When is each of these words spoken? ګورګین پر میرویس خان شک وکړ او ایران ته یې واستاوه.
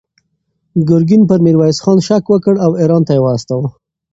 ګورګین 0.87 1.21
پر 1.29 1.39
میرویس 1.45 1.77
خان 1.83 1.99
شک 2.07 2.23
وکړ 2.29 2.55
او 2.65 2.71
ایران 2.81 3.01
ته 3.07 3.11
یې 3.15 3.21
واستاوه. 3.23 3.67